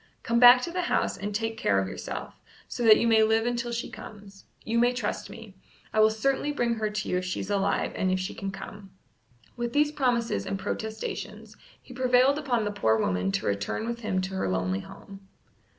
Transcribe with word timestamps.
Come 0.23 0.39
back 0.39 0.63
to 0.63 0.71
the 0.71 0.81
house 0.81 1.15
and 1.15 1.29
take 1.31 1.59
care 1.59 1.77
of 1.77 1.87
yourself, 1.87 2.33
so 2.67 2.81
that 2.85 2.97
you 2.97 3.05
may 3.05 3.21
live 3.21 3.45
until 3.45 3.71
she 3.71 3.87
comes. 3.87 4.45
You 4.65 4.79
may 4.79 4.93
trust 4.93 5.29
me. 5.29 5.53
I 5.93 5.99
will 5.99 6.09
certainly 6.09 6.51
bring 6.51 6.73
her 6.73 6.89
to 6.89 7.07
you 7.07 7.17
if 7.19 7.25
she's 7.25 7.51
alive 7.51 7.91
and 7.93 8.09
if 8.09 8.19
she 8.19 8.33
can 8.33 8.49
come." 8.49 8.89
With 9.55 9.73
these 9.73 9.91
promises 9.91 10.47
and 10.47 10.57
protestations 10.57 11.55
he 11.79 11.93
prevailed 11.93 12.39
upon 12.39 12.65
the 12.65 12.71
poor 12.71 12.97
woman 12.97 13.31
to 13.33 13.45
return 13.45 13.85
with 13.85 13.99
him 13.99 14.21
to 14.21 14.33
her 14.33 14.49
lonely 14.49 14.79
home. 14.79 15.27